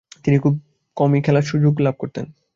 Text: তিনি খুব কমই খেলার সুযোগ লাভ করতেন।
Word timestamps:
তিনি 0.23 0.37
খুব 0.39 0.53
কমই 0.97 1.21
খেলার 1.21 1.41
সুযোগ 1.41 1.73
লাভ 1.79 1.95
করতেন। 1.99 2.25